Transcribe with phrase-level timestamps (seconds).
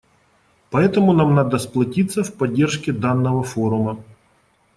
[0.71, 4.03] Поэтому нам надо сплотиться в поддержке данного форума.